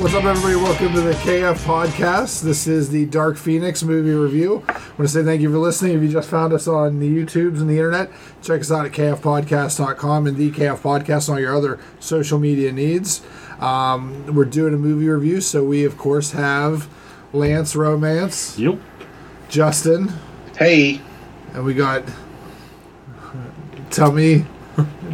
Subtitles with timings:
[0.00, 0.56] What's up, everybody?
[0.56, 2.42] Welcome to the KF Podcast.
[2.42, 4.64] This is the Dark Phoenix movie review.
[4.68, 5.94] I want to say thank you for listening.
[5.96, 8.10] If you just found us on the YouTubes and the internet,
[8.42, 12.72] check us out at kfpodcast.com and the KF Podcast and all your other social media
[12.72, 13.20] needs.
[13.60, 16.88] Um, we're doing a movie review, so we, of course, have
[17.34, 18.78] Lance Romance, Yep.
[19.50, 20.12] Justin,
[20.58, 21.00] Hey,
[21.52, 22.04] and we got
[23.90, 24.46] Tell Me,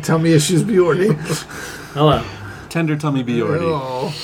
[0.02, 1.12] Tell Me Issues Bjordy.
[1.92, 2.24] Hello.
[2.68, 3.60] Tender tummy Biordi.
[3.62, 4.14] Oh,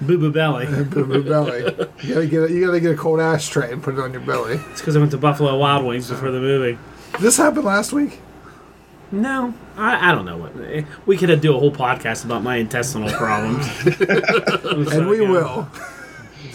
[0.00, 0.66] Boo Boo Belly.
[0.84, 1.64] boo boo belly.
[2.02, 4.22] You gotta get a, you gotta get a cold ashtray and put it on your
[4.22, 4.60] belly.
[4.70, 6.78] It's because I went to Buffalo Wild Wings before the movie.
[7.20, 8.20] This happened last week.
[9.10, 10.52] No, I, I don't know what.
[10.64, 13.66] Eh, we could do a whole podcast about my intestinal problems.
[14.92, 15.68] and we will.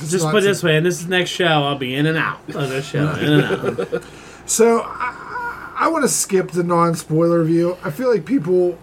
[0.07, 2.69] Just put it this way, in this next show, I'll be in and out of
[2.69, 3.11] this show.
[3.15, 4.03] In and out.
[4.45, 7.77] So I, I want to skip the non-spoiler view.
[7.81, 8.77] I feel like people,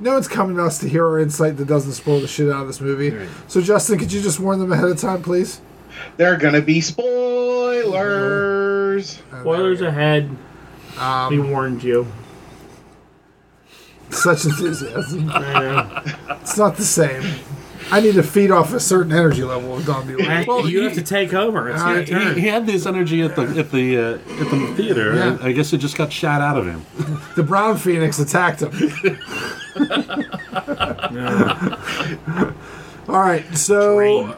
[0.00, 2.62] no one's coming to us to hear our insight that doesn't spoil the shit out
[2.62, 3.28] of this movie.
[3.48, 5.60] So Justin, could you just warn them ahead of time, please?
[6.16, 6.80] there are gonna be
[7.84, 9.20] spoilers.
[9.40, 10.28] Spoilers ahead.
[10.94, 12.06] we Um, warned you.
[14.10, 15.30] such enthusiasm.
[15.34, 16.14] I.
[16.42, 17.22] It's not the same.
[17.90, 20.26] I need to feed off a certain energy level of Don Bueller.
[20.28, 21.68] I- Well, you he- have to take over.
[21.68, 22.34] It's Uh, your He, turn.
[22.36, 25.14] he had this energy at the at the uh, at the theater.
[25.14, 25.28] Yeah.
[25.32, 26.84] and I guess it just got shot out of him.
[27.36, 28.70] The Brown Phoenix attacked him.
[33.06, 34.34] All right, so Drain.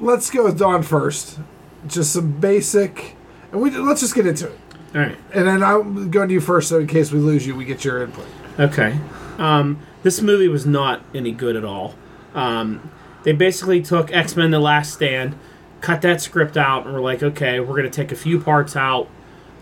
[0.00, 1.38] let's go with Dawn first.
[1.86, 3.16] Just some basic,
[3.52, 4.58] and we let's just get into it.
[4.94, 5.16] All right.
[5.32, 7.84] And then I'm going to you first, so in case we lose you, we get
[7.84, 8.26] your input.
[8.58, 8.98] Okay.
[9.38, 11.94] Um, this movie was not any good at all.
[12.34, 12.90] Um,
[13.24, 15.36] they basically took X Men: The Last Stand,
[15.80, 19.08] cut that script out, and were like, okay, we're gonna take a few parts out,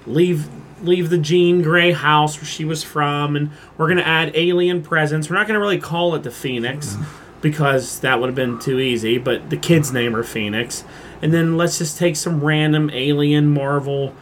[0.07, 0.49] leave
[0.85, 5.29] leave the Jean Grey house where she was from, and we're gonna add alien presence.
[5.29, 6.97] We're not gonna really call it the Phoenix
[7.41, 9.19] because that would have been too easy.
[9.19, 10.85] But the kid's name her Phoenix,
[11.21, 14.15] and then let's just take some random alien Marvel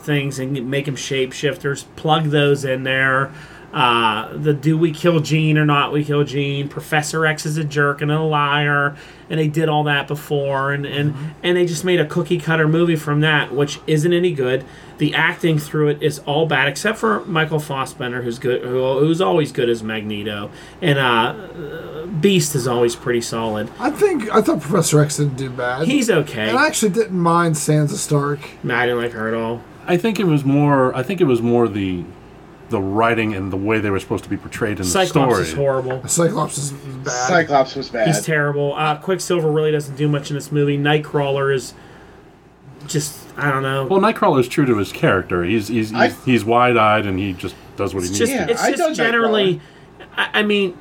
[0.00, 1.84] things and make them shapeshifters.
[1.96, 3.32] Plug those in there.
[3.74, 6.68] Uh, the do we kill Jean or not we kill Jean.
[6.68, 8.96] Professor X is a jerk and a liar,
[9.28, 11.12] and they did all that before, and and
[11.42, 14.64] and they just made a cookie cutter movie from that, which isn't any good.
[14.98, 19.20] The acting through it is all bad, except for Michael Fassbender, who's good, who, who's
[19.20, 23.68] always good as Magneto, and uh, Beast is always pretty solid.
[23.80, 25.88] I think I thought Professor X didn't do bad.
[25.88, 26.50] He's okay.
[26.50, 28.38] and I actually didn't mind Sansa Stark.
[28.70, 29.62] I didn't like her at all.
[29.84, 30.94] I think it was more.
[30.94, 32.04] I think it was more the
[32.74, 35.06] the writing and the way they were supposed to be portrayed in the story.
[35.06, 36.08] Cyclops is horrible.
[36.08, 37.28] Cyclops is bad.
[37.28, 38.08] Cyclops was bad.
[38.08, 38.74] He's terrible.
[38.74, 40.76] Uh, Quicksilver really doesn't do much in this movie.
[40.76, 41.72] Nightcrawler is
[42.88, 43.86] just I don't know.
[43.86, 45.44] Well, Nightcrawler is true to his character.
[45.44, 48.18] He's he's he's, I- he's wide eyed and he just does what he needs.
[48.18, 49.60] just Yeah, it's I just dug generally.
[50.16, 50.76] I, I mean,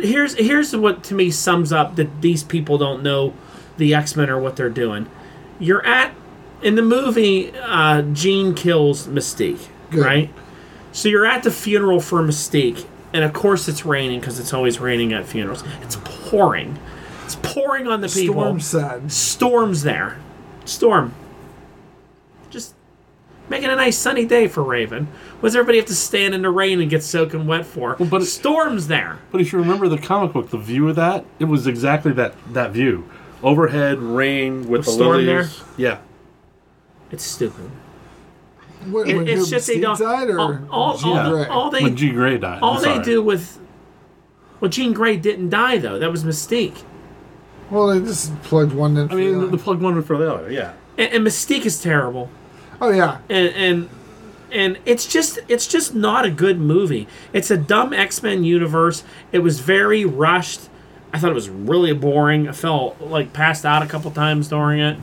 [0.00, 3.34] here's here's what to me sums up that these people don't know
[3.78, 5.08] the X Men or what they're doing.
[5.58, 6.14] You're at
[6.62, 7.52] in the movie.
[7.56, 10.04] Uh, Jean kills Mystique, Good.
[10.04, 10.30] right?
[10.92, 14.78] So you're at the funeral for Mystique, and of course it's raining because it's always
[14.78, 15.64] raining at funerals.
[15.82, 16.78] It's pouring.
[17.24, 18.34] It's pouring on the people.
[18.42, 19.12] Storm said.
[19.12, 20.18] Storm's there.
[20.64, 21.14] Storm.
[22.50, 22.74] Just
[23.48, 25.06] making a nice sunny day for Raven.
[25.40, 27.96] What does everybody have to stand in the rain and get soaking wet for?
[27.98, 29.18] Well, but it- Storm's there.
[29.30, 32.34] But if you remember the comic book, the view of that, it was exactly that
[32.52, 33.08] that view.
[33.42, 35.26] Overhead, rain with A the storm lilies.
[35.58, 35.66] there?
[35.76, 35.98] Yeah.
[37.10, 37.70] It's stupid.
[38.90, 39.98] When, It- when it's just they don't.
[39.98, 41.46] died or all, all, Jean all, Grey?
[41.46, 42.60] all they when Jean Grey died.
[42.62, 43.04] all I'm they sorry.
[43.04, 43.58] do with.
[44.60, 45.98] Well, Jean Grey didn't die though.
[45.98, 46.82] That was Mystique,
[47.70, 49.10] Well, they just plugged one in.
[49.10, 50.50] I mean, the the, the plug one in for the other.
[50.50, 50.72] Yeah.
[50.98, 52.30] and, and Mystique is terrible.
[52.80, 53.88] oh yeah, and and
[54.52, 57.08] and it's just it's just not a good movie.
[57.32, 59.02] It's a dumb X Men universe.
[59.32, 60.68] It was very rushed.
[61.12, 62.48] I thought it was really boring.
[62.48, 64.98] I felt like passed out a couple times during it.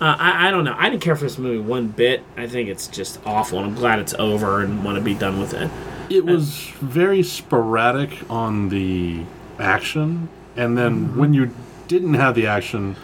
[0.00, 0.74] Uh, I, I don't know.
[0.76, 2.22] I didn't care for this movie one bit.
[2.36, 5.38] I think it's just awful, and I'm glad it's over and want to be done
[5.40, 5.70] with it.
[6.10, 9.22] It was very sporadic on the
[9.58, 11.50] action, and then when you
[11.88, 12.96] didn't have the action,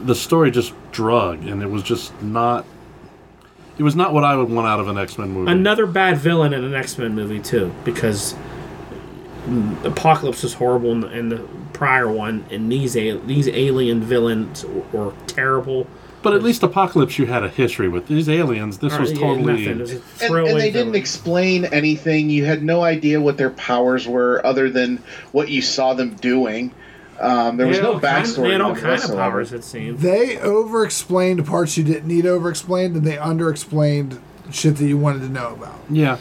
[0.00, 2.64] the story just drug, and it was just not.
[3.76, 5.52] It was not what I would want out of an X Men movie.
[5.52, 8.34] Another bad villain in an X Men movie too, because
[9.84, 14.64] Apocalypse was horrible in the, in the prior one, and these a- these alien villains
[14.92, 15.86] were terrible.
[16.24, 18.78] But at least Apocalypse, you had a history with these aliens.
[18.78, 19.52] This was Yeah, totally.
[19.52, 19.68] nothing.
[19.68, 20.94] It was a And, throwaway and they didn't villain.
[20.96, 22.30] explain anything.
[22.30, 24.98] You had no idea what their powers were, other than
[25.32, 26.72] what you saw them doing.
[27.20, 28.42] Um, there was They had no all kind- backstory.
[28.42, 29.20] They had to all them kind of whatsoever.
[29.20, 29.98] powers, it seemed.
[30.00, 34.18] They over explained parts you didn't need over explained, and they under explained
[34.50, 35.78] shit that you wanted to know about.
[35.90, 36.16] yeah.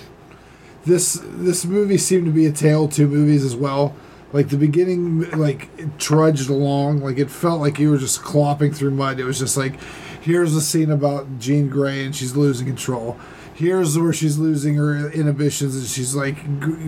[0.86, 3.96] This this movie seemed to be a tale of two movies as well.
[4.34, 8.76] Like the beginning, like it trudged along, like it felt like you were just clopping
[8.76, 9.20] through mud.
[9.20, 9.80] It was just like,
[10.22, 13.18] here's a scene about Jean Grey and she's losing control.
[13.54, 16.38] Here's where she's losing her inhibitions and she's like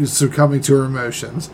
[0.05, 1.51] succumbing to her emotions.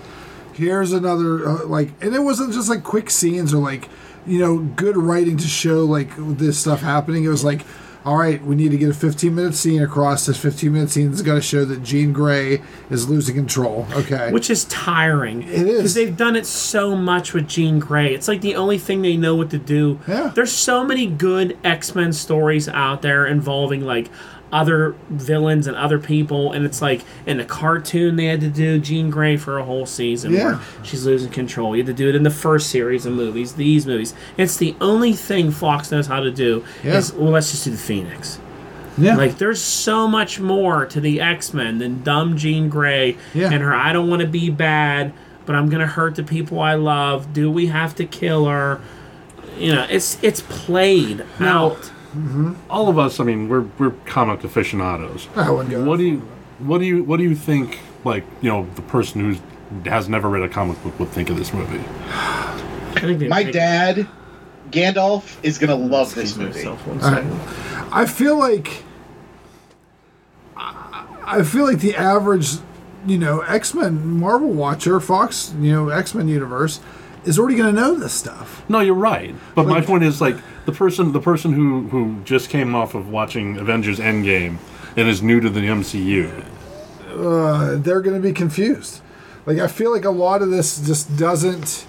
[0.53, 3.89] Here's another uh, like, and it wasn't just like quick scenes or like,
[4.25, 7.25] you know, good writing to show like this stuff happening.
[7.25, 7.65] It was like,
[8.03, 10.25] all right, we need to get a 15 minute scene across.
[10.25, 13.87] This 15 minute scene is going to show that Jean Grey is losing control.
[13.93, 15.43] Okay, Which is tiring.
[15.43, 15.77] It is.
[15.77, 18.13] Because they've done it so much with Jean Grey.
[18.13, 19.99] It's like the only thing they know what to do.
[20.07, 20.31] Yeah.
[20.33, 24.09] There's so many good X Men stories out there involving like
[24.51, 26.51] other villains and other people.
[26.51, 29.85] And it's like in the cartoon, they had to do Jean Grey for a whole
[29.85, 30.43] season Yeah.
[30.43, 31.75] where she's losing control.
[31.75, 34.13] You had to do it in the first series of movies, these movies.
[34.37, 36.97] It's the only thing Fox knows how to do Yeah.
[36.97, 38.39] is, well, let's just do the Phoenix.
[38.97, 43.49] yeah, Like, there's so much more to the X Men than dumb Jean Grey Yeah.
[43.51, 43.73] and her.
[43.73, 45.13] I don't want to be bad,
[45.45, 47.31] but I'm gonna hurt the people I love.
[47.33, 48.79] Do we have to kill her?
[49.57, 51.77] You know, it's it's played Now-
[52.15, 52.55] out.
[52.69, 55.27] All of us, I mean, we're we're comic aficionados.
[55.35, 56.19] Ah, I What do you
[56.59, 57.79] what do you what do you think?
[58.03, 61.37] Like you know, the person who has never read a comic book would think of
[61.37, 61.81] this movie.
[62.09, 64.07] I think they My make- dad,
[64.71, 66.53] Gandalf, is gonna love this movie.
[66.59, 67.23] myself one All right.
[67.23, 67.89] second.
[67.93, 68.83] I feel like
[70.57, 72.49] I I feel like the average,
[73.05, 76.79] you know, X Men Marvel watcher, Fox, you know, X Men universe,
[77.25, 78.67] is already going to know this stuff.
[78.69, 79.35] No, you're right.
[79.55, 83.09] But my point is like the person the person who who just came off of
[83.09, 84.57] watching Avengers Endgame
[84.95, 86.45] and is new to the MCU.
[87.09, 89.01] Uh, they're going to be confused.
[89.45, 91.85] Like I feel like a lot of this just doesn't,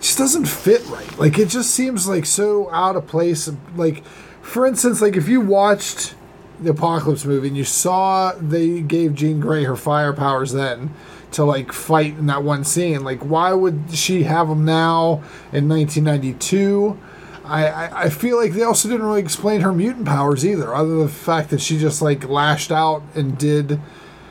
[0.00, 1.18] just doesn't fit right.
[1.18, 3.50] Like it just seems like so out of place.
[3.74, 4.04] Like,
[4.42, 6.14] for instance, like if you watched
[6.60, 10.94] the Apocalypse movie and you saw they gave Jean Grey her fire powers then
[11.36, 15.22] to like fight in that one scene, like why would she have them now
[15.52, 16.98] in 1992?
[17.44, 20.88] I, I, I feel like they also didn't really explain her mutant powers either, other
[20.88, 23.78] than the fact that she just like lashed out and did.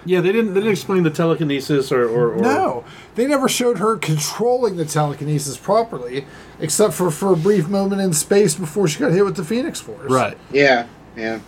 [0.03, 3.77] Yeah, they didn't they didn't explain the telekinesis or, or, or No, they never showed
[3.77, 6.25] her controlling the telekinesis properly,
[6.59, 9.79] except for for a brief moment in space before she got hit with the Phoenix
[9.79, 10.11] Force.
[10.11, 10.37] Right.
[10.51, 11.39] Yeah, yeah.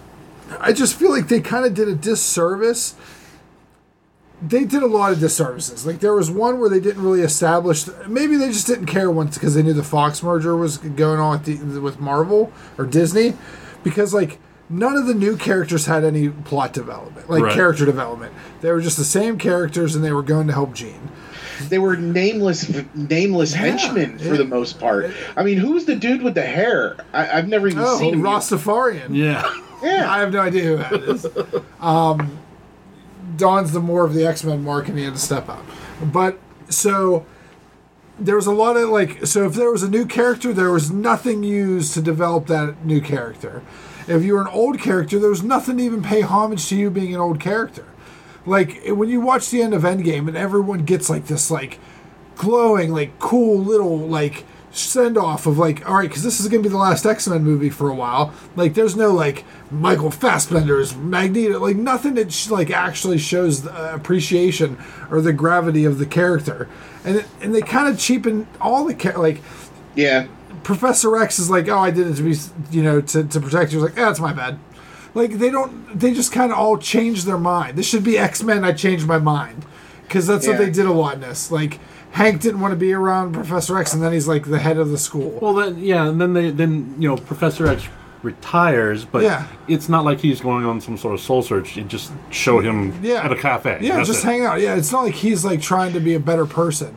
[0.60, 2.96] I just feel like they kind of did a disservice.
[4.42, 5.86] They did a lot of disservices.
[5.86, 7.86] Like there was one where they didn't really establish.
[8.08, 11.40] Maybe they just didn't care once because they knew the Fox merger was going on
[11.44, 13.34] with, the, with Marvel or Disney,
[13.84, 14.38] because like
[14.70, 17.54] none of the new characters had any plot development, like Right.
[17.54, 18.32] character development.
[18.62, 21.10] They were just the same characters, and they were going to help Jean.
[21.70, 24.38] They were nameless, nameless henchmen for yeah.
[24.38, 25.12] the most part.
[25.36, 26.98] I mean, who's the dude with the hair?
[27.14, 28.22] I, I've never even Oh, seen him.
[28.22, 29.16] Rastafarian.
[29.16, 29.42] Yeah.
[29.82, 31.26] Yeah, I have no idea who that is.
[31.80, 32.38] um,
[33.38, 35.66] Don's the more of the X Men mark, and he had to step up.
[36.02, 36.40] But
[36.70, 37.26] so
[38.20, 40.92] there was a lot of like, so if there was a new character, there was
[40.92, 43.62] nothing used to develop that new character.
[44.08, 46.90] If you were an old character, there was nothing to even pay homage to you
[46.90, 47.86] being an old character.
[48.46, 51.80] Like when you watch the end of Endgame, and everyone gets like this like
[52.36, 54.46] glowing, like cool little like
[54.78, 57.44] send off of like, all right, because this is gonna be the last X Men
[57.44, 58.34] movie for a while.
[58.56, 63.94] Like, there's no like Michael Fassbender's Magneto, like nothing that sh- like actually shows the
[63.94, 64.78] appreciation
[65.12, 66.68] or the gravity of the character,
[67.04, 69.42] and it, and they kind of cheapen all the cha- like.
[69.96, 70.28] yeah.
[70.64, 72.36] Professor X is like, oh, I did it to be,
[72.72, 73.78] you know, to, to protect you.
[73.80, 74.60] It's like, yeah, that's my bad.
[75.14, 77.78] Like they don't, they just kind of all change their mind.
[77.78, 78.66] This should be X Men.
[78.66, 79.66] I changed my mind
[80.04, 81.52] because that's what they did a lot in this.
[81.52, 81.80] Like
[82.12, 84.90] Hank didn't want to be around Professor X, and then he's like the head of
[84.90, 85.38] the school.
[85.42, 87.88] Well, then yeah, and then they then you know Professor X
[88.24, 89.46] retires, but Yeah.
[89.68, 91.78] it's not like he's going on some sort of soul search.
[91.78, 93.24] You just show him Yeah.
[93.24, 93.78] at a cafe.
[93.82, 94.28] Yeah, just it.
[94.28, 94.60] hang out.
[94.60, 96.96] Yeah, it's not like he's like trying to be a better person.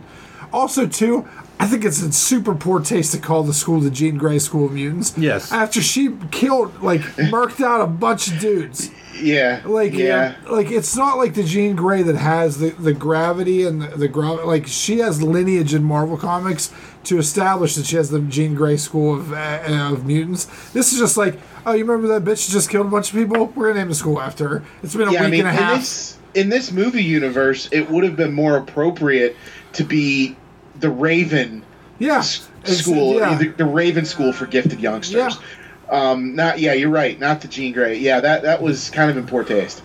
[0.53, 1.29] Also, too,
[1.61, 4.65] I think it's in super poor taste to call the school the Jean Grey School
[4.67, 5.15] of Mutants.
[5.17, 5.53] Yes.
[5.53, 8.91] After she killed, like, murked out a bunch of dudes.
[9.15, 9.63] Yeah.
[9.65, 10.37] Like, yeah.
[10.49, 14.09] like it's not like the Jean Grey that has the, the gravity and the, the
[14.09, 16.73] gra- like she has lineage in Marvel comics
[17.05, 20.47] to establish that she has the Jean Grey School of uh, of mutants.
[20.73, 23.47] This is just like, oh, you remember that bitch just killed a bunch of people?
[23.47, 24.65] We're gonna name the school after her.
[24.83, 25.81] It's been a yeah, week I mean, and a in half.
[25.81, 29.37] this in this movie universe, it would have been more appropriate
[29.73, 30.37] to be
[30.79, 31.65] the Raven
[32.01, 33.37] yeah, It's- school, yeah.
[33.37, 35.37] the, the Raven School for gifted youngsters.
[35.37, 35.47] Yeah.
[35.91, 37.19] Um, not yeah, you're right.
[37.19, 37.99] Not the Jean Grey.
[37.99, 39.83] Yeah, that that was kind of in poor taste.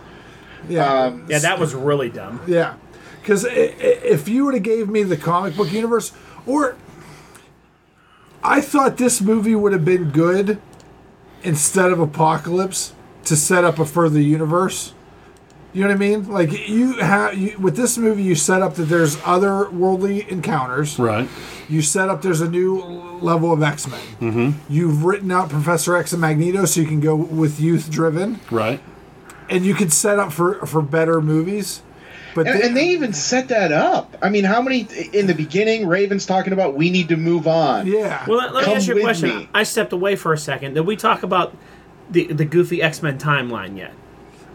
[0.70, 0.86] Yeah.
[1.06, 2.42] Um, Yeah, that was really dumb.
[2.48, 2.76] Yeah,
[3.22, 6.12] because if you would have gave me the comic book universe,
[6.46, 6.76] or
[8.44, 10.60] I thought this movie would have been good
[11.44, 12.94] instead of Apocalypse
[13.26, 14.94] to set up a further universe.
[15.76, 16.28] You know what I mean?
[16.32, 20.98] Like you have you, with this movie, you set up that there's other worldly encounters.
[20.98, 21.28] Right.
[21.68, 22.80] You set up there's a new
[23.22, 24.00] level of X Men.
[24.22, 24.74] Mm-hmm.
[24.74, 28.80] You've written out Professor X and Magneto, so you can go with youth driven, Right.
[29.50, 31.82] and you could set up for for better movies.
[32.36, 34.16] But And, they- and they even set that up.
[34.22, 35.88] I mean, how many in the beginning?
[35.88, 37.86] Raven's talking about we need to move on.
[37.88, 39.30] yeah, Well, let, let me ask you a question.
[39.40, 39.50] me.
[39.54, 40.74] I stepped away for a second.
[40.76, 41.54] Did we talk about
[42.10, 43.94] the the goofy X Men timeline yet?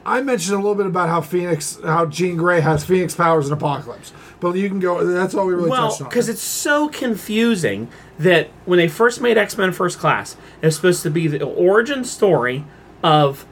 [0.05, 3.53] I mentioned a little bit about how Phoenix, how Jean Grey has Phoenix powers in
[3.53, 5.05] Apocalypse, but you can go.
[5.07, 6.09] That's all we really Well, touched on.
[6.09, 7.89] because it's so confusing
[8.19, 11.45] that when they first made X Men First Class, it was supposed to be the
[11.45, 12.65] origin story
[13.03, 13.45] of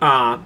[0.00, 0.38] uh,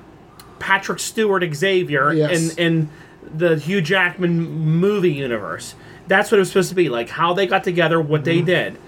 [0.59, 2.55] Patrick Stewart Xavier Yes.
[2.57, 2.89] in, in
[3.35, 5.75] the Hugh Jackman movie universe.
[6.09, 8.79] That's what it was supposed to be like how they got together, what they did.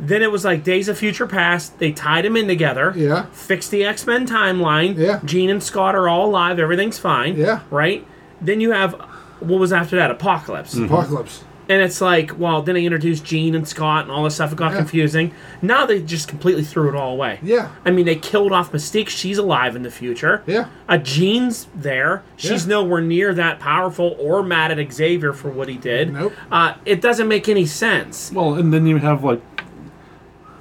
[0.00, 1.78] Then it was like Days of Future Past.
[1.78, 2.92] They tied them in together.
[2.96, 3.26] Yeah.
[3.32, 4.96] Fixed the X Men timeline.
[4.96, 5.20] Yeah.
[5.24, 6.58] Jean and Scott are all alive.
[6.58, 7.36] Everything's fine.
[7.36, 7.60] Yeah.
[7.70, 8.06] Right.
[8.40, 8.94] Then you have
[9.40, 10.10] what was after that?
[10.10, 10.74] Apocalypse.
[10.74, 11.44] Apocalypse.
[11.68, 14.50] And it's like, well, then they introduced Jean and Scott and all this stuff.
[14.52, 14.78] It got Yeah.
[14.78, 15.32] confusing.
[15.62, 17.38] Now they just completely threw it all away.
[17.42, 17.68] Yeah.
[17.84, 19.08] I mean, they killed off Mystique.
[19.08, 20.42] She's alive in the future.
[20.46, 20.66] Yeah.
[20.88, 22.22] A Jean's there.
[22.36, 22.70] She's Yeah.
[22.74, 26.12] nowhere near that powerful or mad at Xavier for what he did.
[26.12, 26.32] Nope.
[26.50, 28.32] Uh, it doesn't make any sense.
[28.34, 29.40] Well, and then you have like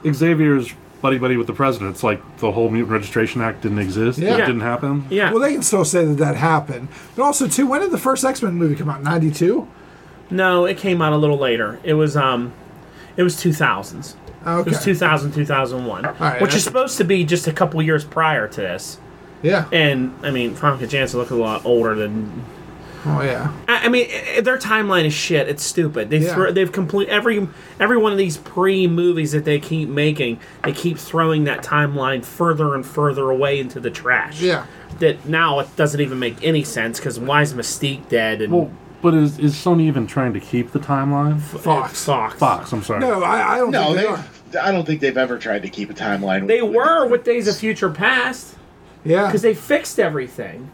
[0.05, 1.91] Xavier's buddy buddy with the president.
[1.91, 4.19] It's like the whole Mutant Registration Act didn't exist.
[4.19, 4.35] Yeah.
[4.35, 5.05] It didn't happen.
[5.09, 5.31] Yeah.
[5.31, 7.67] Well, they can still say that that happened, but also too.
[7.67, 9.01] When did the first X Men movie come out?
[9.01, 9.67] Ninety two.
[10.29, 11.79] no, it came out a little later.
[11.83, 12.53] It was um,
[13.17, 14.15] it was two thousands.
[14.45, 14.61] Okay.
[14.61, 18.47] It was 2000, 2001, right, which is supposed to be just a couple years prior
[18.47, 18.97] to this.
[19.41, 19.67] Yeah.
[19.73, 22.45] And I mean, Famke Janssen looked a lot older than
[23.05, 23.51] Oh yeah.
[23.67, 25.47] I I mean, i- their timeline is shit.
[25.47, 26.09] It's stupid.
[26.09, 26.33] They Yeah.
[26.33, 27.47] throw, they've complete every
[27.79, 30.39] every one of these pre movies that they keep making.
[30.63, 34.41] They keep throwing that timeline further and further away into the trash.
[34.41, 34.65] Yeah.
[34.99, 38.41] That now it doesn't even make any sense because why is Mystique dead?
[38.41, 41.39] And Well, but is is Sony even trying to keep the timeline?
[41.39, 42.03] Fox.
[42.03, 42.35] Fox.
[42.37, 42.73] Fox.
[42.73, 42.99] I'm sorry.
[42.99, 44.07] No, I, I don't No, think they they.
[44.09, 44.25] are.
[44.61, 46.47] I don't think they've ever tried to keep a timeline.
[46.47, 48.55] They with- were with Days of Future Past
[49.05, 49.27] Yeah.
[49.27, 50.69] because they fixed everything.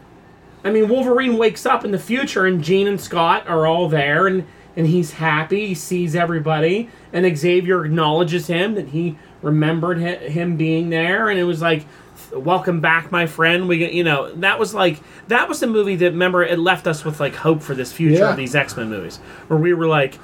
[0.66, 4.26] I mean, Wolverine wakes up in the future and Jean and Scott are all there
[4.26, 4.44] and,
[4.74, 5.68] and he's happy.
[5.68, 6.90] He sees everybody.
[7.12, 11.28] And Xavier acknowledges him that he remembered him being there.
[11.30, 11.86] And it was like,
[12.32, 13.68] welcome back, my friend.
[13.68, 17.04] We you know, that was like, that was the movie that, remember, it left us
[17.04, 18.30] with like hope for this future Yeah.
[18.30, 20.18] of these X Men movies where we were like,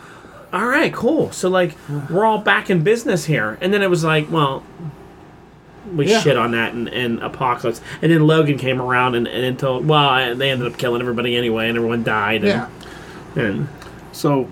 [0.52, 1.30] all right, cool.
[1.32, 1.74] So, like,
[2.10, 3.56] we're all back in business here.
[3.62, 4.62] And then it was like, well,
[5.94, 6.20] we Yeah.
[6.20, 10.08] shit on that in, in Apocalypse, and then Logan came around and, and told well,
[10.08, 12.44] I- they ended up killing everybody anyway, and everyone died.
[12.44, 12.68] And,
[13.36, 13.42] yeah.
[13.42, 13.68] and
[14.12, 14.48] So,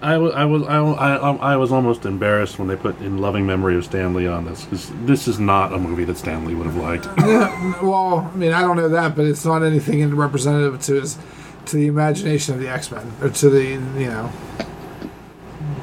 [0.00, 0.76] I was I was I,
[1.16, 4.44] I, I was almost embarrassed when they put in loving memory of Stan Lee on
[4.44, 7.06] this because this is not a movie that Stan Lee would have liked.
[7.82, 11.18] Well, I mean, I don't know that, but it's not anything representative to his
[11.66, 14.30] to the imagination of the X Men or to the you know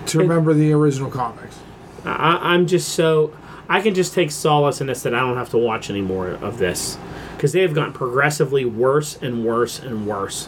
[0.08, 1.58] to remember the original comics.
[2.06, 3.34] I, I'm just so
[3.70, 6.28] I can just take solace in this that I don't have to watch any more
[6.30, 6.98] of this
[7.36, 10.48] because they have gotten progressively worse and worse and worse.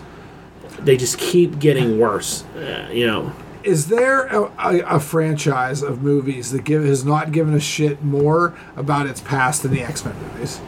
[0.80, 2.44] They just keep getting worse.
[2.56, 3.32] Uh, you know,
[3.64, 8.04] Is there a, a, a franchise of movies that give has not given a shit
[8.04, 10.60] more about its past than the X Men movies?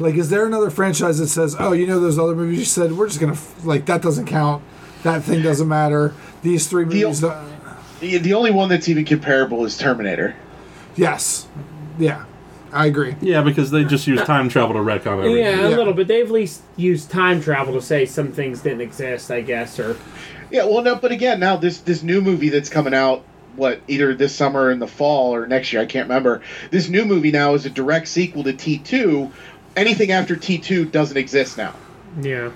[0.00, 2.92] Like, is there another franchise that says, "Oh, you know those other movies you said
[2.92, 4.62] we're just gonna f- like that doesn't count,
[5.04, 9.04] that thing doesn't matter." These three movies, The- don't- The, the only one that's even
[9.04, 10.34] comparable is Terminator.
[10.96, 11.46] Yes,
[11.98, 12.24] yeah,
[12.72, 13.14] I agree.
[13.20, 15.36] yeah, because they just use time travel to retcon everything.
[15.36, 15.76] yeah, a Yeah.
[15.76, 16.08] little bit.
[16.08, 19.96] They at least used time travel to say some things didn't exist, I guess, or
[20.50, 23.24] Yeah, well, no, but again, now this this new movie that's coming out,
[23.56, 26.42] what either this summer in the fall or next year, I can't remember.
[26.70, 29.30] This new movie now is a direct sequel to T two.
[29.76, 31.74] Anything after T two doesn't exist now.
[32.20, 32.50] Yeah.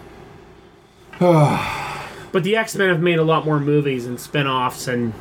[1.19, 5.13] but the X Men have made a lot more movies and spin offs, and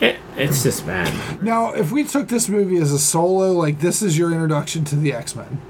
[0.00, 1.42] it, it's just bad.
[1.42, 4.96] Now, if we took this movie as a solo, like this is your introduction to
[4.96, 5.60] the X Men.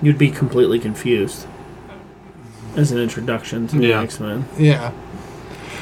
[0.00, 1.46] You'd be completely confused
[2.76, 4.02] as an introduction to the Yeah.
[4.02, 4.44] X Men.
[4.58, 4.92] Yeah,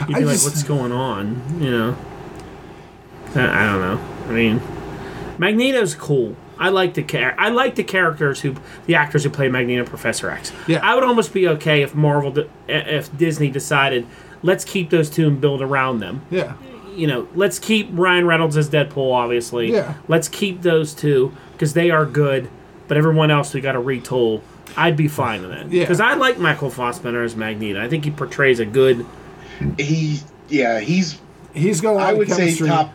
[0.00, 1.96] You'd be I like, just- "What's going on?" You know.
[3.34, 4.00] I, I don't know.
[4.28, 4.60] I mean,
[5.38, 6.36] Magneto's cool.
[6.58, 8.54] I like the char- I like the characters who
[8.86, 10.52] the actors who play Magneto Professor X.
[10.66, 10.80] Yeah.
[10.82, 14.06] I would almost be okay if Marvel, de- if Disney decided,
[14.42, 16.22] let's keep those two and build around them.
[16.30, 16.54] yeah.
[16.96, 19.72] You know, let's keep Ryan Reynolds as Deadpool, obviously.
[19.72, 19.94] Yeah.
[20.08, 22.48] Let's keep those two because they are good,
[22.88, 24.42] but everyone else we got to retool.
[24.76, 25.82] I'd be fine with it Yeah.
[25.84, 27.82] because I like Michael Fassbender as Magneto.
[27.82, 29.06] I think he portrays a good.
[29.78, 31.18] He, yeah, he's.
[31.54, 32.92] He's got a lot I of would say top,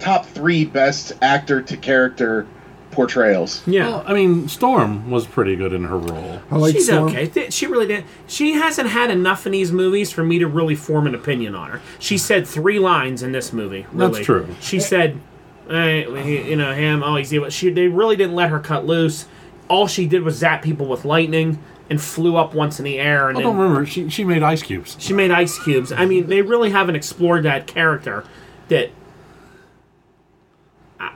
[0.00, 2.46] top three best actor to character
[2.90, 3.62] portrayals.
[3.66, 3.86] Yeah.
[3.88, 6.40] Well, I mean, Storm was pretty good in her role.
[6.50, 7.08] I like She's Storm.
[7.14, 7.50] okay.
[7.50, 8.04] She really did.
[8.26, 11.70] She hasn't had enough in these movies for me to really form an opinion on
[11.70, 11.80] her.
[11.98, 13.86] She said three lines in this movie.
[13.92, 14.24] That's really.
[14.24, 14.48] true.
[14.60, 15.20] She said,
[15.68, 17.02] eh, he- you know, him.
[17.02, 17.48] Oh, he's evil.
[17.50, 17.70] She.
[17.70, 19.26] They really didn't let her cut loose.
[19.68, 23.28] All she did was zap people with lightning and flew up once in the air.
[23.28, 23.86] And I don't remember.
[23.86, 24.96] She she made ice cubes.
[24.98, 25.92] she made ice cubes.
[25.92, 28.24] I mean, they really haven't explored that character.
[28.68, 28.90] That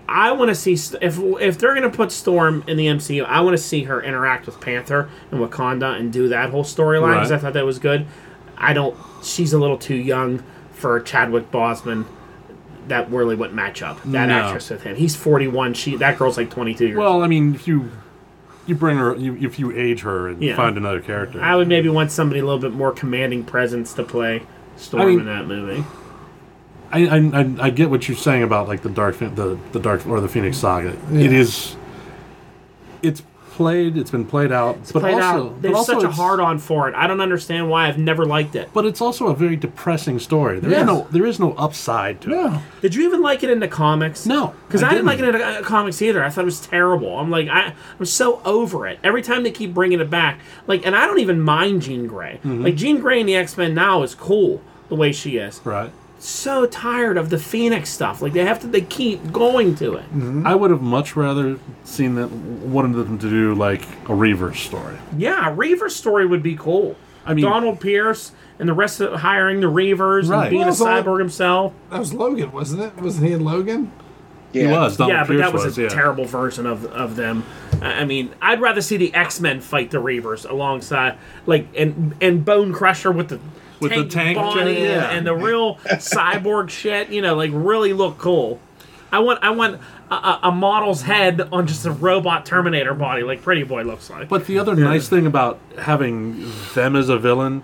[0.08, 3.40] I, want to see if if they're going to put Storm in the MCU, I
[3.42, 7.32] want to see her interact with Panther and Wakanda and do that whole storyline because
[7.32, 8.06] I thought that was good.
[8.56, 8.96] I don't.
[9.22, 12.06] She's a little too young for Chadwick Boseman.
[12.88, 14.02] That really wouldn't match up.
[14.04, 14.34] That No.
[14.40, 14.96] actress with him.
[14.96, 15.74] He's forty one.
[15.74, 16.98] She that girl's like twenty two years.
[16.98, 17.90] Well, I mean, if you
[18.66, 20.56] you bring her, you, if you age her and Yeah.
[20.56, 24.02] find another character, I would maybe want somebody a little bit more commanding presence to
[24.02, 24.42] play
[24.76, 25.84] Storm I mean- in that movie.
[26.92, 30.06] I, I, I, I get what you're saying about like the dark the the dark
[30.06, 30.96] or the Phoenix Saga.
[31.12, 31.76] It is.
[33.02, 33.22] It's
[33.54, 33.96] played.
[33.96, 34.78] It's been played out.
[34.92, 35.52] but played also, out.
[35.54, 36.94] but There's also such a hard on for it.
[36.96, 38.70] I don't understand why I've never liked it.
[38.72, 40.58] But it's also a very depressing story.
[40.58, 40.86] There is Yes.
[40.86, 42.60] no there is no upside to it.
[42.82, 44.26] Did you even like it in the comics?
[44.26, 46.24] No, because I I, didn't like it in the uh, comics either.
[46.24, 47.16] I thought it was terrible.
[47.18, 48.98] I'm like, I, I'm so over it.
[49.04, 52.40] Every time they keep bringing it back, like, and I don't even mind Jean Grey.
[52.44, 52.64] Mm-hmm.
[52.64, 55.60] Like Jean Grey in the X Men now is cool the way she is.
[55.64, 55.92] Right.
[56.24, 58.22] So tired of the Phoenix stuff.
[58.22, 60.04] Like they have to, they keep going to it.
[60.04, 60.46] Mm-hmm.
[60.46, 64.96] I would have much rather seen that wanted them to do like a reverse story.
[65.18, 66.96] Yeah, a Reaver story would be cool.
[67.26, 70.44] I mean- Donald Pierce and the rest of hiring the Reavers Right.
[70.44, 71.74] and being Well, a it's all- cyborg himself.
[71.90, 72.96] That was Logan, wasn't it?
[73.02, 73.92] Wasn't he in Logan?
[74.54, 74.62] Yeah.
[74.62, 74.96] He was.
[74.96, 75.88] Donald yeah, but that was, was a yeah.
[75.90, 77.44] terrible version of of them.
[77.82, 82.14] I I mean, I'd rather see the X Men fight the Reavers alongside, like, and
[82.22, 83.40] and Bone Crusher with the
[83.80, 87.10] With the tank body giant, and, and the real cyborg shit.
[87.10, 88.60] You know, like really look cool.
[89.12, 93.22] I want I want a, a, a model's head on just a robot Terminator body,
[93.22, 94.28] like Pretty Boy looks like.
[94.28, 97.62] But the other nice thing about having them as a villain,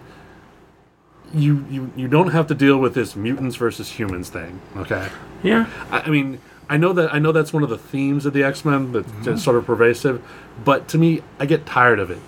[1.34, 4.60] you, you you don't have to deal with this mutants versus humans thing.
[4.76, 5.08] Okay.
[5.42, 8.32] yeah, I, I mean, I know that I know that's one of the themes of
[8.32, 9.22] the X Men that's Mm-hmm.
[9.24, 10.22] that's sort of pervasive,
[10.64, 12.18] but to me, I get tired of it.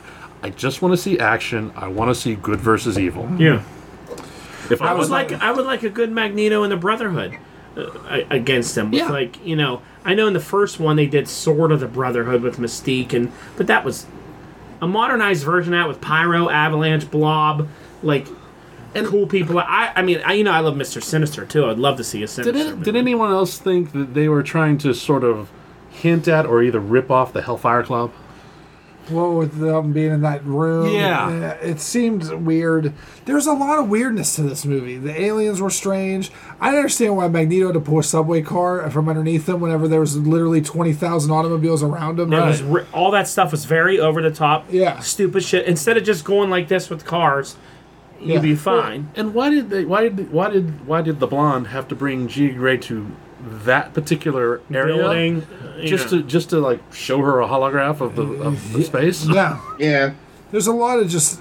[0.42, 1.72] I just want to see action.
[1.76, 3.28] I want to see good versus evil.
[3.38, 3.62] yeah.
[4.70, 7.36] If I would was like I would like a good Magneto and the Brotherhood
[7.76, 8.90] uh, against him.
[8.90, 9.08] With Yeah.
[9.10, 12.42] like you know, I know in the first one they did sort of the Brotherhood
[12.42, 14.06] with Mystique, and but that was
[14.80, 17.68] a modernized version of that with Pyro, Avalanche, Blob,
[18.02, 18.26] like
[18.94, 19.58] and cool people.
[19.58, 21.66] I I mean I you know I love Mister Sinister too.
[21.66, 22.52] I'd love to see a Sinister.
[22.52, 25.50] Did, it, did anyone else think that they were trying to sort of
[25.90, 28.12] hint at or either rip off the Hellfire Club?
[29.10, 31.50] Well, with them being in that room, Yeah.
[31.60, 32.92] it seemed weird.
[33.24, 34.96] There's a lot of weirdness to this movie.
[34.96, 36.30] The aliens were strange.
[36.60, 39.88] I didn't understand why Magneto had to pull a subway car from underneath them whenever
[39.88, 42.32] there was literally twenty thousand automobiles around him.
[42.32, 42.62] It was
[42.92, 44.66] all that stuff was very over the top.
[44.70, 45.00] Yeah.
[45.00, 45.66] stupid shit.
[45.66, 47.56] Instead of just going like this with cars,
[48.20, 49.08] you'd be fine.
[49.16, 49.84] And why did they?
[49.84, 50.32] Why did?
[50.32, 50.86] Why did?
[50.86, 53.10] Why did the blonde have to bring Jean Grey to
[53.64, 54.96] that particular area?
[54.96, 55.46] Building,
[55.82, 56.20] just know.
[56.20, 59.26] to just to like show her a holograph of the of the space.
[59.26, 59.60] yeah.
[59.78, 60.12] Yeah.
[60.50, 61.40] There's a lot of just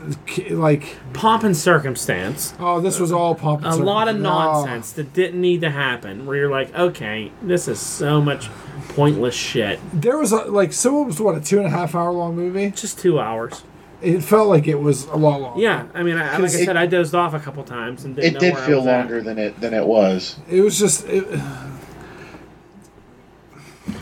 [0.51, 2.53] like, pomp and circumstance.
[2.61, 3.61] oh, this was all pump.
[3.65, 4.19] a lot of Oh.
[4.19, 6.25] nonsense that didn't need to happen.
[6.25, 8.49] Where you're like, okay, this is so much
[8.87, 9.81] pointless shit.
[9.91, 12.37] There was a, like so it was what a two and a half hour long
[12.37, 12.71] movie.
[12.71, 13.63] Just two hours.
[14.01, 15.61] It felt like it was a lot longer.
[15.61, 18.05] Yeah, I mean, I, like I Because said, it- I dozed off a couple times
[18.05, 18.97] and didn't It know did where I feel was at.
[18.99, 20.39] longer than it than it was.
[20.49, 21.05] It was just.
[21.07, 21.25] It,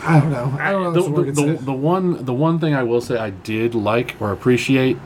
[0.04, 0.58] I don't know.
[0.60, 1.02] I don't know.
[1.02, 4.32] The, the, the, the one the one thing I will say I did like or
[4.32, 4.98] appreciate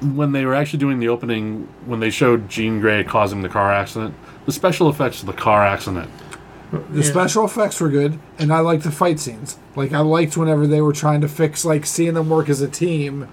[0.00, 3.70] when they were actually doing the opening when they showed Jean Grey causing the car
[3.72, 4.14] accident,
[4.46, 6.10] the special effects of the car accident.
[6.90, 9.58] The special effects were good, and I liked the fight scenes.
[9.74, 12.68] Like I liked whenever they were trying to fix, like seeing them work as a
[12.68, 13.28] team.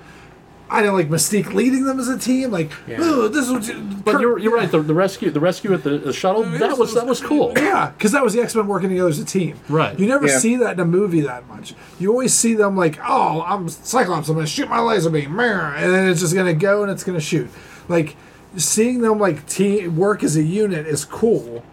[0.69, 2.51] I didn't like Mystique leading them as a team.
[2.51, 3.01] Like, Yeah.
[3.01, 3.71] "Ooh, this was.
[4.03, 4.69] But you're, you're right.
[4.69, 7.53] The, the rescue the rescue at the, the shuttle that was that was cool.
[7.55, 9.57] Yeah, because that was the X Men working together as a team.
[9.69, 9.97] Right.
[9.97, 10.37] You never Yeah.
[10.39, 11.73] see that in a movie that much.
[11.99, 14.27] You always see them like, oh, I'm Cyclops.
[14.29, 17.19] I'm gonna shoot my laser beam, and then it's just gonna go and it's gonna
[17.21, 17.49] shoot.
[17.87, 18.15] Like
[18.57, 21.63] seeing them like team work as a unit is cool.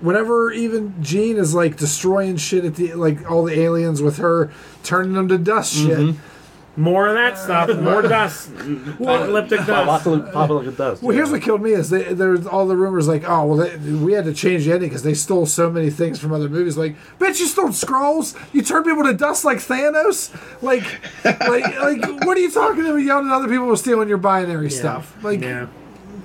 [0.00, 4.50] Whenever even Jean is like destroying shit at the like all the aliens with her
[4.82, 5.98] turning them to dust shit.
[5.98, 6.18] Mm-hmm.
[6.76, 7.76] More of that stuff.
[7.80, 8.50] More dust.
[8.50, 10.06] Apocalyptic uh, dust.
[10.06, 11.02] Apocalyptic dust.
[11.02, 13.76] Well, here's what killed me is they, there's all the rumors like, oh, well, they,
[13.92, 16.76] we had to change the ending because they stole so many things from other movies.
[16.76, 18.36] Like, bitch, you stole Skrulls.
[18.52, 20.34] You turned people to dust like Thanos.
[20.62, 20.84] Like,
[21.24, 22.96] like, like, what are you talking about?
[22.96, 25.22] Yelling at other people for stealing your binary stuff.
[25.22, 25.66] Like, Yeah,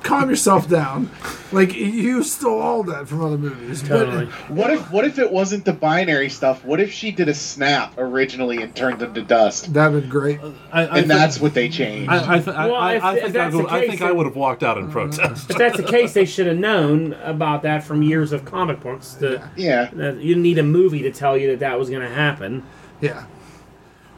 [0.04, 1.10] calm yourself down.
[1.52, 3.82] Like, you stole all that from other movies.
[3.88, 6.64] But- What if what if it wasn't the binary stuff?
[6.64, 9.74] What if she did a snap originally and turned them to dust?
[9.74, 10.40] That'd been great.
[10.72, 12.10] I, I And think- that's what they changed.
[12.12, 14.26] I, I, th- Well, if- if think, I, that's the would, I think I would
[14.26, 15.50] have walked out in protest.
[15.50, 19.16] If that's the case, they should have known about that from years of comic books.
[19.16, 19.90] To, yeah.
[19.94, 22.64] that you didn't need a movie to tell you that that was going to happen.
[23.02, 23.26] Yeah.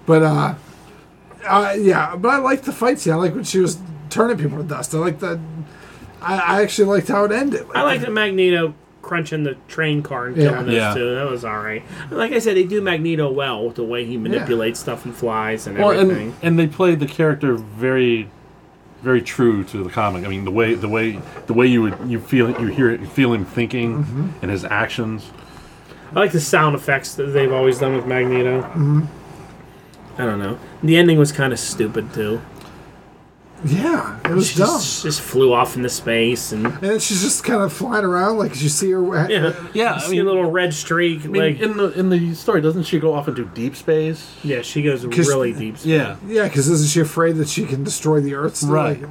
[0.05, 0.55] But, uh,
[1.47, 3.13] uh, yeah, but I like the fight scene.
[3.13, 3.77] I like when she was
[4.11, 4.93] turning people to dust.
[4.93, 5.39] I like that.
[6.21, 7.65] I, I actually liked how it ended.
[7.73, 10.49] I like the Magneto crunching the train car and Yeah.
[10.51, 10.93] killing those Yeah.
[10.93, 11.15] two.
[11.15, 11.83] That was all right.
[12.11, 15.65] Like I said, they do Magneto well with the way he manipulates stuff and flies
[15.65, 16.27] and Well, everything.
[16.27, 18.29] and and they played the character very,
[19.01, 20.23] very true to the comic.
[20.23, 22.99] I mean, the way the way the way you would you feel you hear it,
[23.01, 24.27] you feel him thinking Mm-hmm.
[24.43, 25.31] and his actions.
[26.15, 28.61] I like the sound effects that they've always done with Magneto.
[30.17, 30.59] I don't know.
[30.83, 32.41] The ending was kind of stupid too.
[33.63, 34.67] Yeah, it was She dumb.
[34.79, 38.37] just, just flew off into space and And then she's just kind of flying around,
[38.39, 39.03] like you see her.
[39.29, 41.25] yeah, Yeah, You I see mean, a little red streak.
[41.25, 44.35] I mean, like in the in the story, doesn't she go off into deep space?
[44.43, 45.75] yeah, she goes really deep.
[45.83, 48.55] Yeah, Yeah, because isn't she afraid that she can destroy the Earth?
[48.55, 48.69] Still?
[48.71, 48.99] Right.
[49.01, 49.09] Like,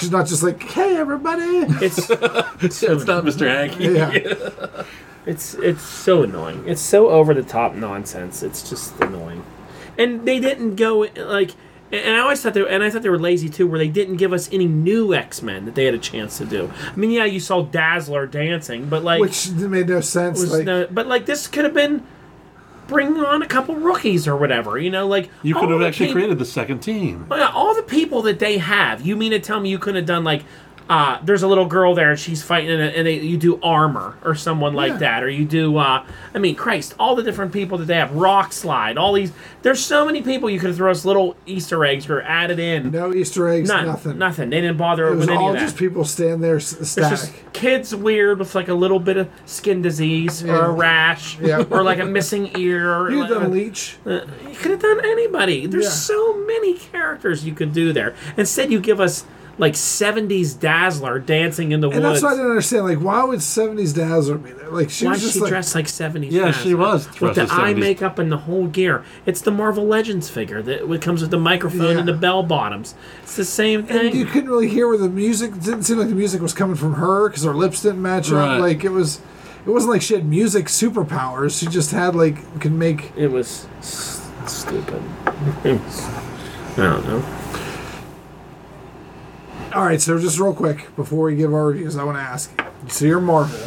[0.00, 1.42] she's not just like, "Hey, everybody."
[1.84, 3.46] It's it's, it's not Mr.
[3.46, 3.78] Hank.
[3.78, 4.82] yeah,
[5.26, 6.64] It's it's so annoying.
[6.66, 8.42] It's so over the top nonsense.
[8.42, 9.44] It's just annoying.
[9.96, 11.52] And they didn't go like
[11.98, 14.16] and I always thought they and I thought they were lazy too, where they didn't
[14.16, 16.70] give us any new X Men that they had a chance to do.
[16.92, 20.40] I mean, yeah, you saw Dazzler dancing, but like which made no sense.
[20.40, 22.04] was like, no, but like this could have been
[22.86, 24.78] bring on a couple rookies or whatever.
[24.78, 27.26] You know, like You could have actually peop- created the second team.
[27.30, 29.00] all the people that they have.
[29.06, 30.44] You mean to tell me you couldn't have done like,
[30.88, 33.58] uh, there's a little girl there and she's fighting in it, and they, you do
[33.62, 34.98] armor or someone like Yeah.
[34.98, 35.78] that, or you do.
[35.78, 38.12] Uh, I mean, Christ, all the different people that they have.
[38.14, 39.32] Rock slide, all these.
[39.62, 42.90] There's so many people you could have thrown us little Easter eggs or added in.
[42.90, 44.18] no Easter eggs, None, nothing.
[44.18, 44.50] nothing.
[44.50, 45.60] They didn't bother It was with any all of that.
[45.62, 47.10] just people standing there static.
[47.18, 50.66] just kids weird with like a little bit of skin disease or Yeah.
[50.66, 51.64] a rash Yeah.
[51.70, 52.92] or like a missing ear.
[52.94, 53.96] Or you like, done Leech.
[54.04, 55.66] uh, you could have done anybody.
[55.66, 58.14] There's so many characters you could do there.
[58.36, 59.24] Instead, you give us
[59.58, 62.20] like 70s Dazzler dancing in the And woods.
[62.20, 62.84] that's what I didn't understand.
[62.86, 64.70] Like, why would '70s Dazzler be there?
[64.70, 66.30] Like, she Why was just she like, dressed like 70s?
[66.30, 66.62] Yeah, Dazzler?
[66.62, 67.78] she was with dressed the as eye 70s.
[67.80, 69.04] makeup and the whole gear.
[69.26, 71.98] It's the Marvel Legends figure that it comes with the microphone Yeah.
[72.00, 72.94] and the bell bottoms.
[73.22, 74.06] It's the same thing.
[74.08, 76.52] and you couldn't really hear where the music it didn't seem like the music was
[76.52, 78.56] coming from her because her lips didn't match Right.
[78.56, 78.60] up.
[78.60, 79.20] Like it was,
[79.66, 81.58] it wasn't like she had music superpowers.
[81.58, 83.12] She just had like could make.
[83.16, 85.02] It was s- stupid.
[85.64, 85.78] I
[86.76, 87.24] don't know.
[89.74, 92.52] All right, so just real quick before we give our reviews, I want to ask.
[92.86, 93.58] So you're Marvel.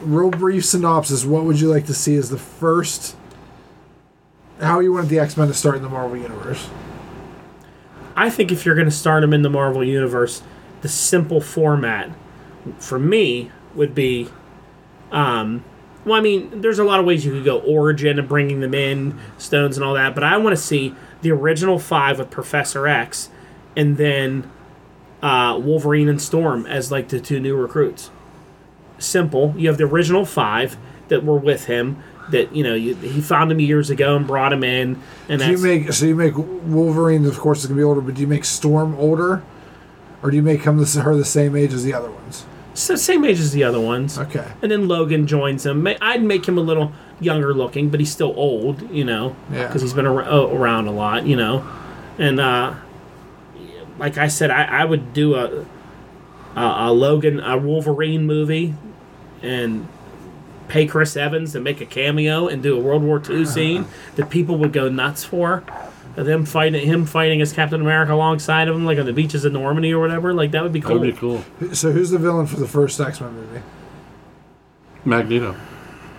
[0.00, 1.24] Real brief synopsis.
[1.24, 3.14] What would you like to see as the first?
[4.58, 6.68] How you want the X Men to start in the Marvel universe?
[8.16, 10.42] I think if you're going to start them in the Marvel Universe,
[10.80, 12.10] the simple format
[12.80, 14.28] for me would be.
[15.12, 15.64] Um,
[16.04, 18.74] well, I mean, there's a lot of ways you could go origin and bringing them
[18.74, 22.88] in, stones and all that, but I want to see the original five with Professor
[22.88, 23.28] X
[23.76, 24.50] and then
[25.22, 28.10] uh, Wolverine and Storm as like the two new recruits.
[28.98, 29.54] Simple.
[29.56, 30.76] You have the original five
[31.08, 32.02] that were with him.
[32.30, 35.48] That you know, you, he found him years ago and brought him in, and Do
[35.48, 37.24] you make so you make Wolverine?
[37.24, 39.44] Of course, is gonna be older, but do you make Storm older,
[40.24, 42.44] or do you make him the, her the same age as the other ones?
[42.74, 44.18] so same age as the other ones.
[44.18, 44.44] Okay.
[44.60, 45.86] And then Logan joins him.
[46.02, 49.66] I'd make him a little younger looking, but he's still old, you know, Yeah.
[49.68, 51.66] because he's been ar- uh, around a lot, you know.
[52.18, 52.74] And uh,
[53.98, 55.66] like I said, I, I would do a,
[56.54, 58.74] a a Logan a Wolverine movie,
[59.42, 59.88] and
[60.68, 63.44] pay Chris Evans to make a cameo and do a World War II uh-huh.
[63.44, 65.64] scene that people would go nuts for.
[66.16, 69.52] Them fighting him fighting as Captain America alongside of him, like on the beaches of
[69.52, 70.98] Normandy or whatever, like that would be That cool.
[71.00, 71.44] would be cool.
[71.74, 73.60] So who's the villain for the first X Men movie?
[75.04, 75.54] Magneto.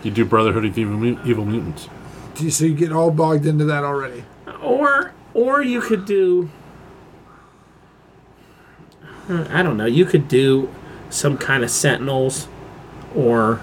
[0.04, 1.90] You do Brotherhood of Evil, Mu- Evil Mutants.
[2.36, 4.24] Do you, so you get all bogged into that already?
[4.62, 6.50] Or or you could do
[9.30, 10.74] I don't know, you could do
[11.10, 12.48] some kind of sentinels
[13.16, 13.62] or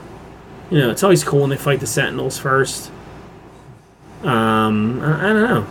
[0.70, 2.90] you know, it's always cool when they fight the sentinels first.
[4.22, 5.66] Um I, I don't know.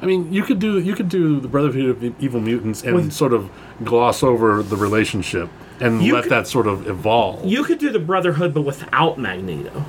[0.00, 3.12] I mean, you could do you could do the Brotherhood of Evil Mutants and With-
[3.12, 3.50] sort of
[3.84, 5.48] gloss over the relationship
[5.80, 7.44] and let could- that sort of evolve.
[7.44, 9.84] You could do the Brotherhood but without Magneto.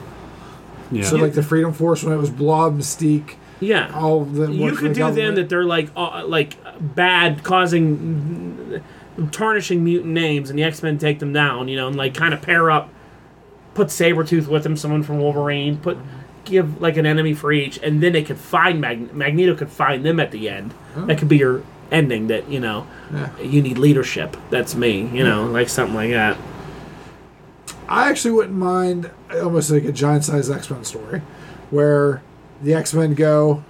[0.91, 1.03] yeah.
[1.03, 3.91] So like the Freedom Force when it was Blob, Mystique, Yeah.
[3.95, 8.81] all the you could the do them that they're like uh, like bad causing
[9.27, 12.41] tarnishing mutant names and the x-men take them down you know and like kind of
[12.41, 12.89] pair up
[13.73, 15.97] put sabretooth with them someone from wolverine put
[16.45, 20.05] give like an enemy for each and then they could find Mag- magneto could find
[20.05, 20.73] them at the end.
[20.95, 22.87] That could be your ending that you know
[23.41, 24.35] you need leadership.
[24.49, 26.37] That's me you know like something like that.
[27.87, 31.21] I actually wouldn't mind almost like a giant size X Men story
[31.69, 32.21] where
[32.61, 33.63] the X Men go,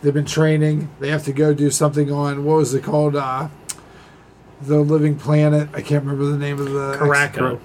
[0.00, 3.16] they've been training, they have to go do something on what was it called?
[3.16, 3.48] Uh,
[4.66, 5.68] the Living Planet.
[5.72, 7.02] I can't remember the name of the X-
[7.36, 7.60] Krakoa,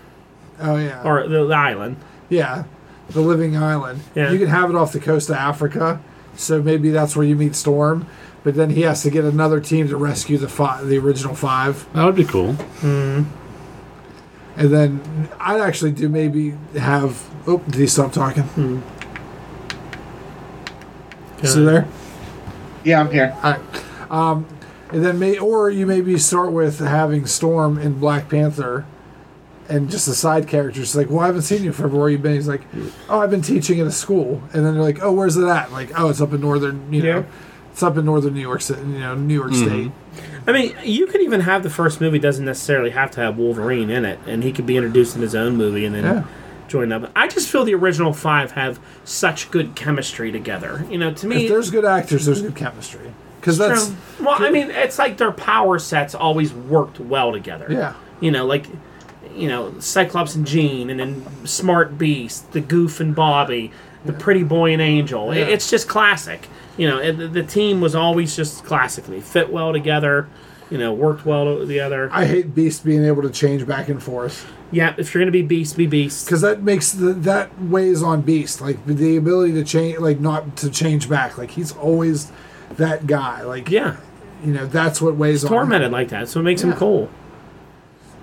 [0.59, 1.97] Oh yeah, or the, the island
[2.29, 2.65] yeah,
[3.09, 4.01] the Living Island.
[4.15, 4.31] Yeah.
[4.31, 6.01] You can have it off the coast of Africa,
[6.35, 8.07] so maybe that's where you meet Storm.
[8.43, 11.91] But then he has to get another team to rescue the five, the original five.
[11.93, 12.53] That would be cool.
[12.53, 13.23] Hmm.
[14.55, 17.23] And then I'd actually do maybe have.
[17.45, 18.83] Oh, did he stop talking?
[21.43, 21.87] So there.
[22.83, 23.37] Yeah, I'm here.
[23.43, 24.11] All right.
[24.11, 24.47] Um,
[24.91, 28.85] and then may or you maybe start with having Storm in Black Panther,
[29.69, 31.97] and just the side characters like, well, I haven't seen you forever.
[31.97, 32.33] Where you been?
[32.35, 32.61] He's like,
[33.09, 34.41] oh, I've been teaching at a school.
[34.53, 35.71] And then they're like, oh, where's it at?
[35.73, 36.91] Like, oh, it's up in northern.
[36.93, 37.23] You know, Yeah.
[37.73, 38.79] it's up in northern New York City.
[38.81, 39.91] You know, New York State.
[39.91, 40.49] Mm-hmm.
[40.49, 43.89] I mean, you could even have the first movie doesn't necessarily have to have Wolverine
[43.89, 46.23] in it, and he could be introduced in his own movie and then Yeah.
[46.69, 47.11] join up.
[47.13, 50.85] I just feel the original five have such good chemistry together.
[50.89, 53.11] You know, to me, If there's good actors, there's good chemistry.
[53.39, 54.25] Because that's True.
[54.25, 57.67] well, I mean, it's like their power sets always worked well together.
[57.69, 57.93] yeah.
[58.19, 58.65] You know, like
[59.35, 63.71] you know, Cyclops and Jean, and then Smart Beast, the Goof and Bobby,
[64.03, 65.31] the Pretty Boy and Angel.
[65.31, 65.45] It- Yeah.
[65.45, 66.47] It's just classic.
[66.77, 70.27] You know, it, the team was always just classically fit well together.
[70.71, 72.09] You know, worked well together.
[72.11, 74.45] I hate Beast being able to change back and forth.
[74.71, 76.25] Yeah, if you're gonna be Beast, be Beast.
[76.25, 80.57] because that makes the that weighs on Beast, like the ability to change, like not
[80.57, 81.37] to change back.
[81.37, 82.31] Like he's always
[82.75, 83.43] that guy.
[83.43, 83.97] Like Yeah,
[84.43, 85.51] you know, that's what weighs on.
[85.51, 85.57] him.
[85.57, 87.09] tormented like that, so it makes him cool.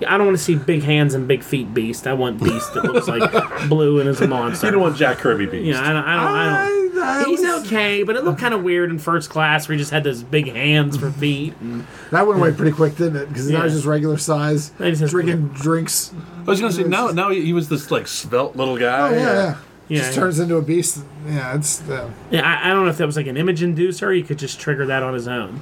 [0.01, 2.07] Yeah, I don't want to see big hands and big feet Beast.
[2.09, 3.23] I want Beast that looks like
[3.69, 4.67] blue and is a monster.
[4.67, 5.67] You don't want Jack Kirby beast.
[5.67, 6.05] Yeah, I don't.
[6.05, 8.89] I don't, I don't I- I He's was- okay, but it looked kind of weird
[8.91, 11.55] in first class where he just had those big hands for feet.
[11.61, 13.29] And That went away pretty quick, didn't it?
[13.29, 13.65] Because now Yeah.
[13.65, 16.13] he's just regular size, He just has- drinking drinks.
[16.47, 17.09] I was gonna say now.
[17.09, 19.09] Now he, he was this like svelte little guy.
[19.09, 19.57] Oh yeah, yeah.
[19.89, 21.03] Yeah, just turns into a beast.
[21.27, 24.03] Yeah, it's uh, yeah, I, I don't know if that was like an image inducer.
[24.05, 25.61] or He could just trigger that on his own.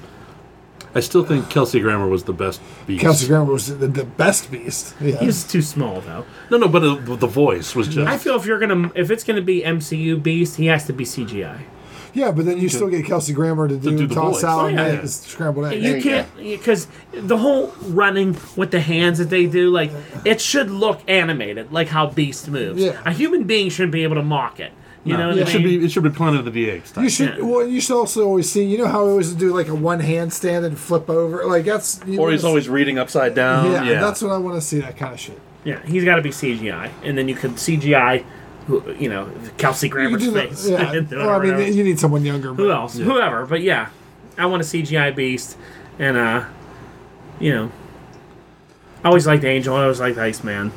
[0.94, 3.00] I still think Kelsey Grammer was the best beast.
[3.00, 4.94] Kelsey Grammer was the, the best beast.
[5.00, 5.16] Yeah.
[5.18, 6.26] He was too small though.
[6.50, 8.06] No, no, but uh, the voice was just.
[8.06, 11.04] I feel if you're gonna, if it's gonna be MCU Beast, he has to be
[11.04, 11.62] CGI.
[12.14, 14.40] Yeah, but then you still get Kelsey Grammer to do, do the toss voice.
[14.42, 14.86] salad Oh, yeah.
[14.86, 15.06] and Yeah.
[15.06, 15.82] scrambled eggs.
[15.84, 19.90] You you can't because the whole running with the hands that they do, like
[20.24, 22.82] it should look animated, like how Beast moves.
[22.82, 23.00] Yeah.
[23.04, 24.72] A human being shouldn't be able to mock it.
[25.04, 25.80] You know what it I should mean?
[25.80, 25.86] be.
[25.86, 26.92] It should be Planet of the Apes.
[26.92, 27.02] type.
[27.02, 27.36] You should.
[27.38, 27.44] Yeah.
[27.44, 28.64] Well, you should also always see.
[28.64, 31.44] You know how he always do like a one hand stand and flip over.
[31.44, 31.98] Like that's.
[32.06, 33.72] You Or he's wanna- always reading upside down.
[33.72, 34.78] Yeah, Yeah, that's what I want to see.
[34.78, 35.40] That kind of shit.
[35.64, 38.22] Yeah, he's got to be CGI, and then you could CGI,
[38.66, 40.68] who- you know, Kelsey Grammer's do face.
[40.68, 40.78] yeah.
[41.10, 41.62] well, I mean, whatever.
[41.62, 42.54] you need someone younger.
[42.54, 42.96] who else?
[42.96, 43.46] Whoever.
[43.46, 43.90] But yeah,
[44.38, 45.56] I want a CGI Beast,
[45.98, 46.44] and uh,
[47.40, 47.72] you know,
[49.04, 49.74] I always liked Angel.
[49.74, 50.72] I always liked Iceman.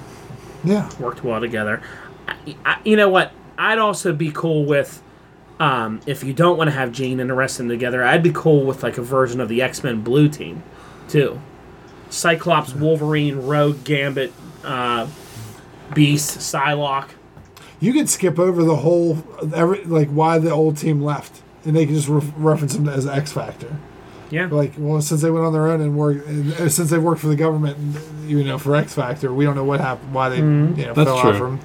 [0.63, 0.89] Yeah.
[0.99, 1.81] Worked well together.
[2.27, 3.31] I, I, you know what?
[3.57, 5.01] I'd also be cool with.
[5.57, 8.21] Um, if you don't want to have Jean and the rest of them together, I'd
[8.23, 10.63] be cool with like a version of the X Men Blue Team,
[11.07, 11.39] too.
[12.09, 14.33] Cyclops, Wolverine, Rogue, Gambit,
[14.65, 15.07] uh,
[15.93, 17.09] Beast, Psylocke.
[17.85, 21.85] You could skip over the whole every like why the old team left, and they
[21.85, 23.77] can just re- reference them as X Factor.
[24.31, 24.47] Yeah.
[24.47, 27.21] Like, well, since they went on their own and worked, and, uh, since they worked
[27.21, 30.29] for the government, and, you know, for X Factor, we don't know what happened, why
[30.29, 30.79] they, Mm-hmm.
[30.79, 31.29] you know, That's fell true.
[31.29, 31.59] out from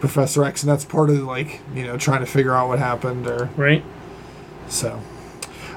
[0.00, 3.26] Professor X, and that's part of like, you know, trying to figure out what happened,
[3.26, 3.84] or Right.
[4.68, 5.00] so.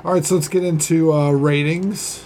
[0.05, 2.23] All right, so let's get into uh, ratings.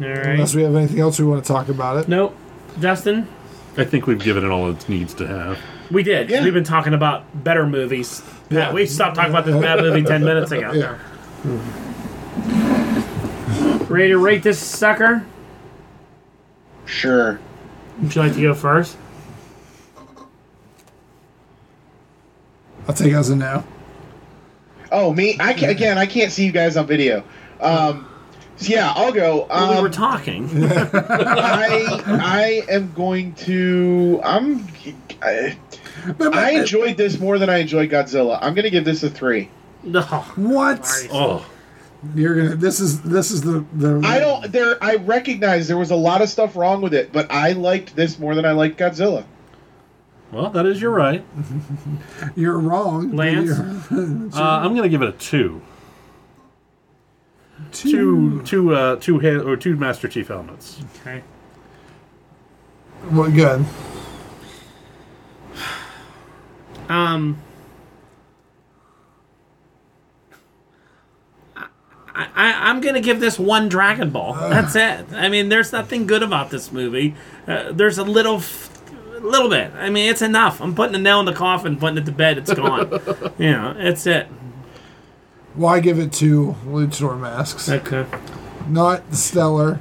[0.00, 2.08] All Unless we have anything else we want to talk about it.
[2.08, 2.34] Nope.
[2.80, 3.28] Justin,
[3.76, 5.58] I think we've given it all it needs to have.
[5.90, 6.30] We did.
[6.30, 6.44] Yeah.
[6.44, 8.22] We've been talking about better movies.
[8.50, 8.58] Yeah.
[8.58, 8.72] Yeah.
[8.72, 10.72] We stopped talking about this bad movie 10 minutes ago.
[10.72, 10.98] Yeah.
[13.88, 15.26] Ready to rate this sucker?
[16.84, 17.40] Sure.
[18.00, 18.96] Would you like to go first?
[22.86, 23.64] I'll take it as a no.
[24.90, 25.36] Oh, me?
[25.38, 27.22] I can, again, I can't see you guys on video.
[27.60, 28.07] Um, so
[28.60, 29.46] yeah, I'll go.
[29.48, 30.48] Well, we Um, were talking.
[30.64, 34.20] I I am going to.
[34.24, 34.66] I'm.
[35.22, 35.56] I,
[36.20, 38.38] I enjoyed this more than I enjoyed Godzilla.
[38.40, 39.50] I'm going to give this a three.
[39.82, 40.02] no.
[40.02, 40.82] What?
[40.82, 41.08] Christ.
[41.12, 41.44] Oh,
[42.14, 42.56] You're gonna.
[42.56, 44.00] This is this is the the.
[44.04, 44.50] I don't.
[44.52, 44.76] There.
[44.82, 48.18] I recognize there was a lot of stuff wrong with it, but I liked this
[48.18, 49.24] more than I liked Godzilla.
[50.32, 51.24] well, that is your right.
[52.36, 53.16] You're wrong.
[53.16, 53.48] Lance?
[53.90, 55.62] you're- Uh, I'm gonna give it a two.
[57.72, 60.80] Two two uh two head or two Master Chief helmets.
[61.00, 61.22] Okay.
[63.10, 63.64] Well, good.
[66.88, 67.38] Um.
[72.14, 74.34] I, I, I'm gonna give this one Dragon Ball.
[74.34, 75.06] That's it.
[75.12, 77.14] I mean, there's nothing good about this movie.
[77.46, 78.76] Uh, there's a little, f-
[79.20, 79.70] little bit.
[79.74, 80.60] I mean, it's enough.
[80.60, 82.38] I'm putting a nail in the coffin, putting it to bed.
[82.38, 82.90] It's gone.
[83.38, 84.26] you know, it's it.
[85.58, 87.68] Why give it two luchador masks?
[87.68, 88.06] Okay.
[88.68, 89.80] Not stellar,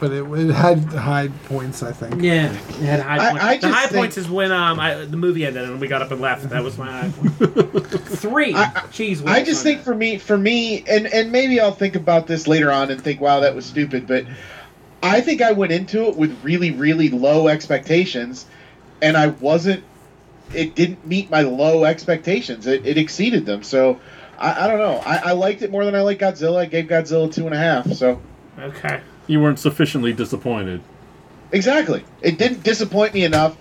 [0.00, 1.82] but it, it had high points.
[1.82, 2.22] I think.
[2.22, 3.44] Yeah, it had high I- points.
[3.44, 5.86] I the just high think- points is when um I, the movie ended and we
[5.86, 6.48] got up and left.
[6.48, 7.32] That was my high point.
[8.06, 8.54] Three.
[8.54, 9.26] Jeez.
[9.26, 12.72] I just think for me, for me, and and maybe I'll think about this later
[12.72, 14.06] on and think, wow, that was stupid.
[14.06, 14.24] But
[15.02, 18.46] I think I went into it with really, really low expectations,
[19.02, 19.84] and I wasn't.
[20.54, 22.66] It didn't meet my low expectations.
[22.66, 23.62] It, it exceeded them.
[23.62, 24.00] So
[24.42, 24.96] I, I don't know.
[25.06, 26.58] I, I liked it more than I like Godzilla.
[26.58, 27.90] I gave Godzilla two and a half.
[27.94, 28.20] So
[28.58, 29.00] Okay.
[29.28, 30.82] You weren't sufficiently disappointed.
[31.52, 33.56] exactly, it didn't disappoint me enough,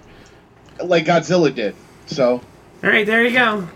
[0.84, 1.76] like Godzilla did.
[2.08, 2.42] So
[2.84, 3.70] All right, there you go.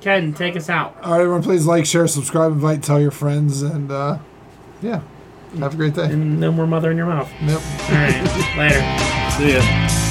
[0.00, 0.96] Ken, take us out.
[1.02, 4.18] All right, everyone, please like, share, subscribe, invite, tell your friends, and uh,
[4.82, 5.00] yeah,
[5.58, 6.04] have a great day.
[6.10, 7.30] And no more mother in your mouth.
[7.42, 7.60] Yep.
[7.88, 9.30] All right, later.
[9.38, 10.05] See ya.